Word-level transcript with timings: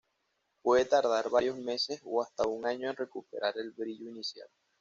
Puede 0.63 0.85
tardar 0.85 1.29
varios 1.29 1.59
meses 1.59 2.01
o 2.05 2.23
hasta 2.23 2.47
un 2.47 2.65
año 2.65 2.89
en 2.89 2.95
recuperar 2.95 3.53
el 3.59 3.69
brillo 3.69 4.09
inicial. 4.09 4.49